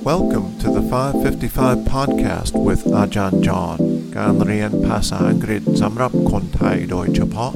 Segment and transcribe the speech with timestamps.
[0.00, 3.78] Welcome to the 555 podcast with อาจารย์จอห์น
[4.16, 7.52] การเรียนภาษาอังกฤษสำหรับคนไทยโดยเฉพาะ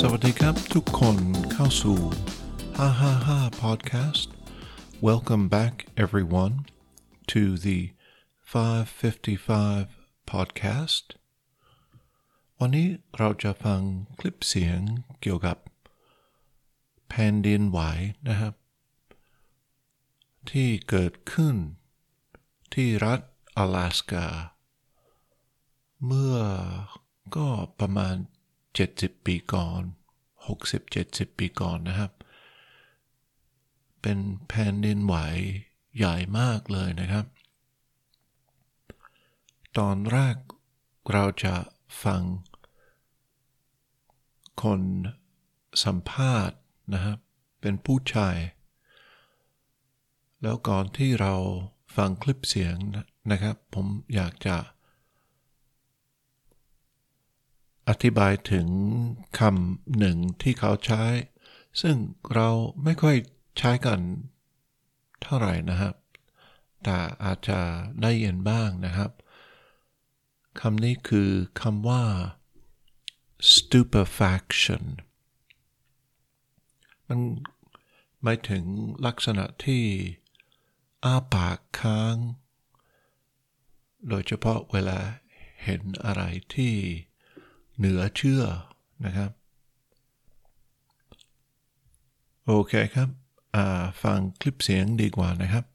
[0.00, 1.16] สวัสดีครับทุกคน
[1.52, 1.98] เข้าสู่
[2.80, 4.26] 555 podcast
[5.08, 5.74] Welcome back
[6.04, 6.54] everyone
[7.32, 7.78] to the
[8.51, 11.05] 555 podcast
[12.59, 12.87] วันนี้
[13.17, 13.81] เราจะฟัง
[14.19, 14.79] คลิปเสียง
[15.21, 15.57] เกี่ยวกับ
[17.09, 17.79] แผ่นดินไหว
[18.27, 18.53] นะครับ
[20.51, 21.55] ที่เกิดขึ้น
[22.73, 23.19] ที่รัฐ
[23.57, 24.27] อลาสกา
[26.05, 26.37] เมื่อ
[27.35, 27.47] ก็
[27.79, 28.15] ประมาณ
[28.71, 29.81] 70 ปีก่อน
[30.59, 32.11] 60-70 ปีก่อนนะครับ
[34.01, 35.15] เป็นแผ่นดินไหว
[35.97, 37.25] ใหญ่มากเลยนะครับ
[39.79, 40.35] ตอนแรก
[41.11, 41.55] เราจะ
[42.03, 42.21] ฟัง
[44.63, 44.81] คน
[45.83, 46.57] สัมภาษณ์
[46.93, 47.17] นะครับ
[47.61, 48.37] เป็นผู้ชาย
[50.41, 51.33] แล้วก่อนที่เรา
[51.95, 52.75] ฟังคลิปเสียง
[53.31, 54.57] นะครับ ผมอยากจะ
[57.89, 58.67] อธิบายถึง
[59.39, 61.03] คำหนึ่งที่เขาใช้
[61.81, 61.95] ซึ่ง
[62.35, 62.49] เรา
[62.83, 63.15] ไม่ค่อย
[63.57, 63.99] ใช้กัน
[65.21, 65.95] เท่าไหร่นะครับ
[66.83, 67.59] แต่อาจจะ
[68.01, 69.11] ได้ยินบ้างนะครับ
[70.59, 71.29] คำนี้คือ
[71.61, 72.03] คำว่า
[73.51, 74.83] stupefaction
[77.07, 77.19] มัน
[78.21, 78.63] หมายถึง
[79.05, 79.83] ลักษณะที่
[81.03, 82.15] อ้าปากค้าง
[84.09, 84.99] โดยเฉพาะเวลา
[85.63, 86.23] เห็นอะไร
[86.55, 86.73] ที่
[87.77, 88.43] เหนือเชื่อ
[89.05, 89.31] นะครับ
[92.45, 93.09] โอเคครับ
[94.03, 95.65] ฟังคลิปเสียงดีกว่านะครับ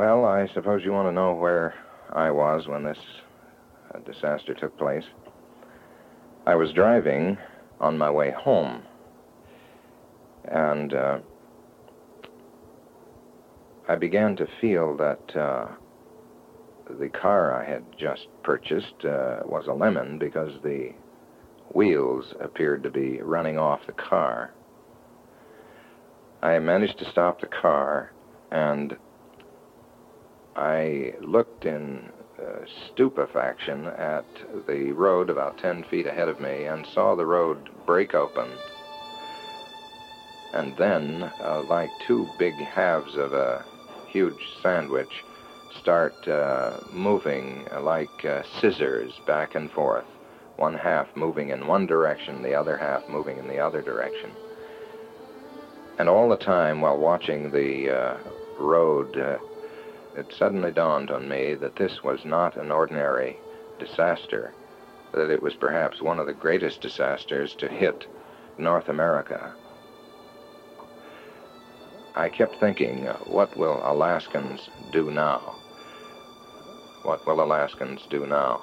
[0.00, 1.74] Well, I suppose you want to know where
[2.10, 2.96] I was when this
[3.94, 5.04] uh, disaster took place.
[6.46, 7.36] I was driving
[7.80, 8.80] on my way home,
[10.46, 11.18] and uh,
[13.90, 15.66] I began to feel that uh,
[16.98, 20.94] the car I had just purchased uh, was a lemon because the
[21.74, 24.54] wheels appeared to be running off the car.
[26.40, 28.14] I managed to stop the car
[28.50, 28.96] and
[30.60, 34.26] I looked in uh, stupefaction at
[34.68, 38.46] the road about 10 feet ahead of me and saw the road break open.
[40.52, 43.64] And then, uh, like two big halves of a
[44.08, 45.24] huge sandwich,
[45.80, 50.04] start uh, moving like uh, scissors back and forth.
[50.56, 54.30] One half moving in one direction, the other half moving in the other direction.
[55.98, 58.16] And all the time while watching the uh,
[58.58, 59.38] road, uh,
[60.15, 63.37] it suddenly dawned on me that this was not an ordinary
[63.79, 64.53] disaster,
[65.13, 68.07] that it was perhaps one of the greatest disasters to hit
[68.57, 69.53] North America.
[72.15, 75.39] I kept thinking, uh, what will Alaskans do now?
[77.03, 78.61] What will Alaskans do now?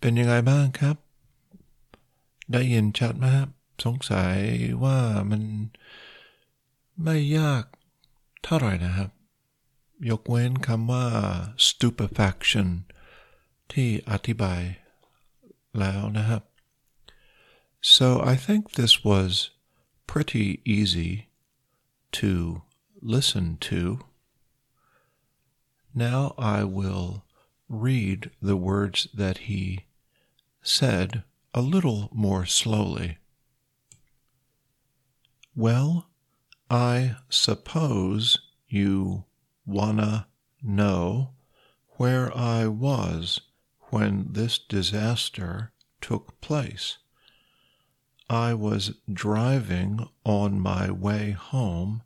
[0.00, 0.96] เป็นยังไงบ้างครับ
[2.52, 3.48] ได้ยินชัดไหมครับ
[3.84, 4.36] สงสัย
[4.84, 4.98] ว่า
[5.30, 5.42] มัน
[7.02, 7.64] ไม่ยาก
[8.42, 9.10] เท่าไหร่นะครับ
[10.08, 11.06] ยกเว้นคำว่า
[11.66, 12.68] stupefaction
[13.72, 14.62] ที่อธิบาย
[15.78, 16.42] แล้วนะครับ
[17.96, 19.32] so I think this was
[20.12, 21.12] pretty easy
[22.18, 22.30] to
[23.14, 23.80] listen to
[26.08, 26.20] now
[26.56, 27.08] I will
[27.86, 29.62] read the words that he
[30.78, 31.08] said
[31.60, 33.10] a little more slowly
[35.64, 35.90] well
[36.71, 38.39] I suppose
[38.69, 39.25] you
[39.65, 40.27] wanna
[40.63, 41.33] know
[41.97, 43.41] where I was
[43.89, 46.97] when this disaster took place.
[48.29, 52.03] I was driving on my way home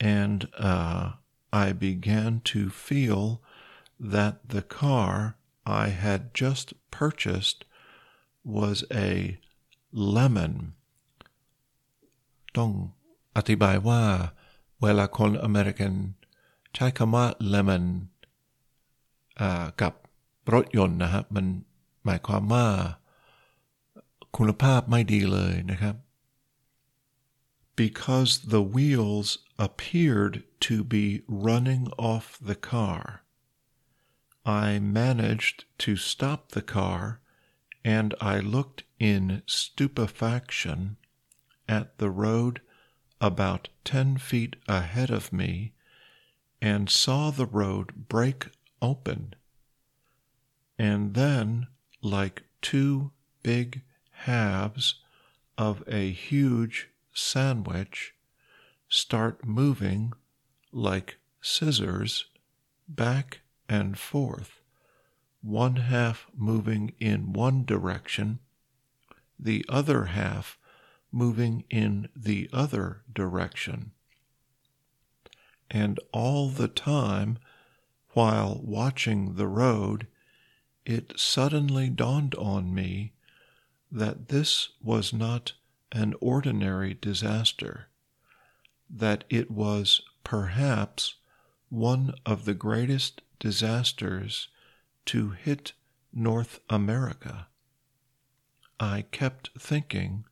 [0.00, 1.12] and uh,
[1.52, 3.42] I began to feel
[4.00, 7.64] that the car I had just purchased
[8.42, 9.38] was a
[9.92, 10.74] lemon.
[12.52, 12.94] Dong
[13.37, 14.01] อธิบายว่า
[14.81, 15.93] เวลาคนอเมริกัน
[16.73, 17.85] ใช้คำว่า lemon
[19.81, 19.93] กับ
[20.53, 21.45] รถยนต์นะครับมัน
[22.05, 22.65] หมายความว่า
[24.37, 25.95] คุณภาพไม่ดีเลยนะครับ
[27.81, 29.29] because the wheels
[29.65, 30.35] appeared
[30.67, 31.05] to be
[31.47, 33.01] running off the car
[34.65, 37.21] I managed to stop the car
[37.97, 40.97] and I looked in stupefaction
[41.67, 42.61] at the road
[43.24, 45.72] about 10 feet ahead of me
[46.60, 48.48] and saw the road break
[48.82, 49.34] open.
[50.78, 51.68] And then,
[52.02, 53.12] like two
[53.42, 53.80] big
[54.10, 54.96] halves
[55.56, 58.14] of a huge sandwich,
[58.90, 60.12] start moving
[60.70, 62.26] like scissors
[62.86, 63.40] back
[63.70, 64.60] and forth,
[65.40, 68.40] one half moving in one direction,
[69.38, 70.58] the other half
[71.14, 73.92] moving in the other direction.
[75.70, 77.38] And all the time,
[78.10, 80.08] while watching the road,
[80.84, 83.12] it suddenly dawned on me
[83.90, 85.52] that this was not
[85.92, 87.86] an ordinary disaster,
[88.90, 91.14] that it was perhaps
[91.68, 94.48] one of the greatest disasters
[95.06, 95.72] to hit
[96.12, 97.46] North America.
[98.80, 100.24] I kept thinking,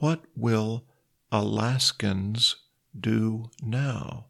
[0.00, 0.84] what will
[1.32, 2.56] Alaskans
[2.98, 4.26] do now?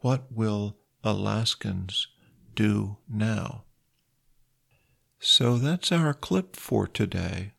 [0.00, 2.08] What will Alaskans
[2.54, 3.64] do now?
[5.18, 7.52] So that's our clip for today.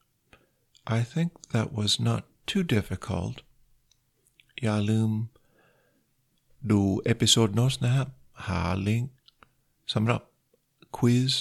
[0.86, 3.42] I think that was not too difficult.
[4.64, 5.12] อย่าลืม
[6.72, 8.10] ดูเอพิโซดโน้ตนะครับ
[8.48, 9.12] หาลิงก์
[9.94, 10.22] สำหรับ
[10.98, 11.34] quiz.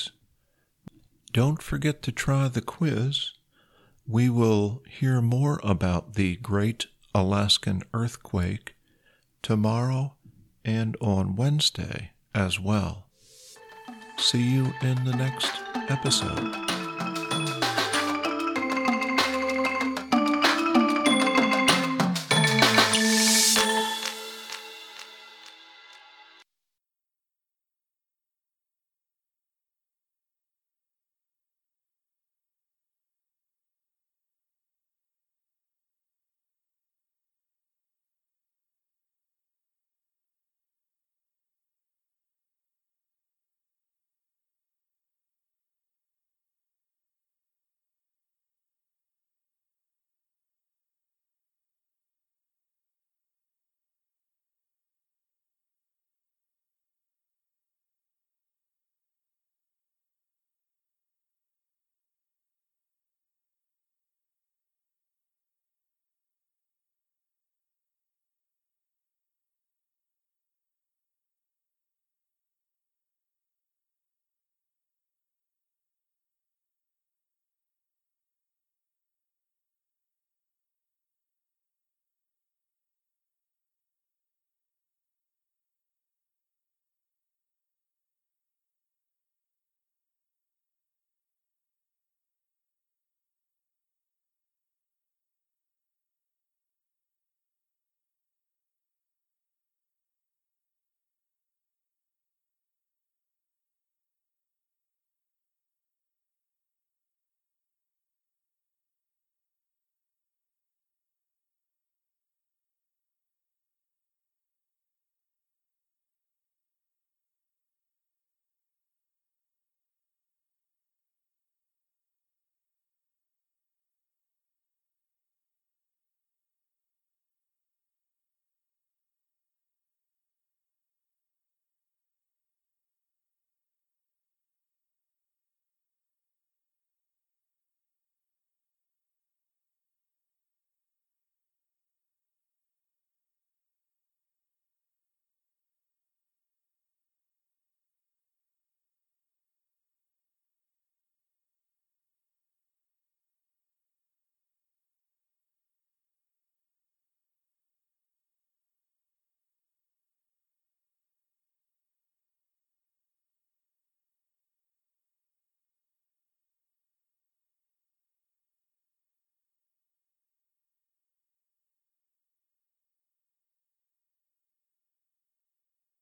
[1.38, 3.14] Don't forget to try the quiz.
[4.11, 8.75] we will hear more about the great Alaskan earthquake
[9.41, 10.15] tomorrow
[10.65, 13.07] and on Wednesday as well.
[14.17, 15.53] See you in the next
[15.87, 16.70] episode.